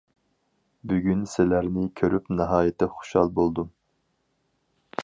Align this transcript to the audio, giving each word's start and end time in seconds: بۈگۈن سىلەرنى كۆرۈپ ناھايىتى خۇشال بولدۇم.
بۈگۈن 0.91 1.21
سىلەرنى 1.33 1.85
كۆرۈپ 2.01 2.33
ناھايىتى 2.39 2.89
خۇشال 2.97 3.31
بولدۇم. 3.39 3.71